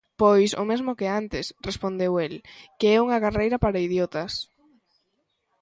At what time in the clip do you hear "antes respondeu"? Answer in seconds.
1.21-2.13